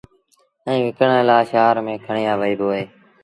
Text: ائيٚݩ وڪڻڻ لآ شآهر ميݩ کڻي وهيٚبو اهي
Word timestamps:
ائيٚݩ 0.67 0.83
وڪڻڻ 0.87 1.11
لآ 1.29 1.37
شآهر 1.51 1.75
ميݩ 1.85 2.03
کڻي 2.05 2.23
وهيٚبو 2.39 2.67
اهي 2.73 2.83